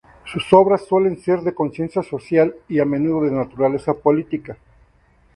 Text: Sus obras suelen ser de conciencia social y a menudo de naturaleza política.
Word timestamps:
Sus 0.33 0.51
obras 0.51 0.87
suelen 0.87 1.19
ser 1.19 1.41
de 1.41 1.53
conciencia 1.53 2.01
social 2.01 2.55
y 2.67 2.79
a 2.79 2.85
menudo 2.85 3.21
de 3.25 3.29
naturaleza 3.33 3.93
política. 3.93 4.57